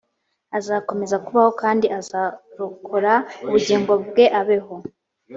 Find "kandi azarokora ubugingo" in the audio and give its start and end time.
1.61-3.93